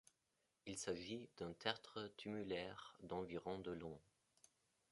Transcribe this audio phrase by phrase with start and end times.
[0.65, 3.99] Il s'agit d'un tertre tumulaire d'environ de long.